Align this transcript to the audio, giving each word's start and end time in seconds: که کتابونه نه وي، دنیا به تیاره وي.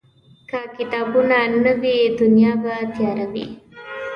که 0.49 0.59
کتابونه 0.77 1.39
نه 1.63 1.73
وي، 1.81 1.97
دنیا 2.19 2.53
به 2.61 2.75
تیاره 2.95 3.25
وي. 3.33 3.47